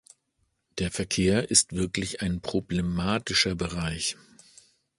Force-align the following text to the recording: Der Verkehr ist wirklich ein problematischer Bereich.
Der 0.79 0.89
Verkehr 0.89 1.51
ist 1.51 1.73
wirklich 1.73 2.23
ein 2.23 2.41
problematischer 2.41 3.53
Bereich. 3.53 4.17